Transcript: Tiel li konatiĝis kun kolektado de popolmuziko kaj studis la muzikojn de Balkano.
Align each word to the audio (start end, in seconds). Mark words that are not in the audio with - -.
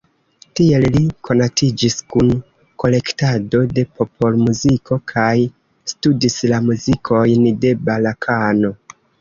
Tiel 0.59 0.85
li 0.93 1.01
konatiĝis 1.27 1.97
kun 2.13 2.31
kolektado 2.83 3.61
de 3.79 3.83
popolmuziko 3.99 4.99
kaj 5.13 5.29
studis 5.95 6.41
la 6.55 6.63
muzikojn 6.71 7.49
de 7.67 7.77
Balkano. 7.93 8.75